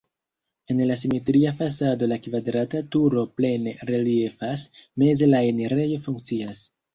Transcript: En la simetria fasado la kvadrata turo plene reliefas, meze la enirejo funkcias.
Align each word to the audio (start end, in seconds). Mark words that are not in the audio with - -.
En 0.75 0.79
la 0.91 0.95
simetria 1.01 1.51
fasado 1.59 2.07
la 2.11 2.17
kvadrata 2.27 2.81
turo 2.95 3.25
plene 3.41 3.75
reliefas, 3.91 4.65
meze 5.05 5.31
la 5.31 5.45
enirejo 5.53 6.01
funkcias. 6.09 6.65